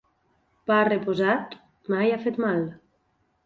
Pa 0.71 0.77
reposat 0.87 1.55
mai 1.95 2.17
ha 2.17 2.21
fet 2.27 2.43
mal. 2.49 2.69